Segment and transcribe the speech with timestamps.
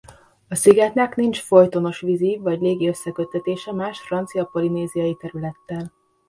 [0.47, 5.91] A szigetnek nincs folytonos vízi vagy légi összeköttetése más francia polinéziai területtel.